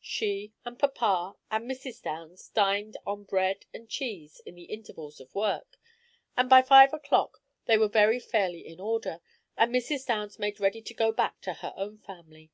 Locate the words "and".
0.64-0.76, 1.48-1.70, 3.72-3.88, 6.36-6.50, 9.56-9.72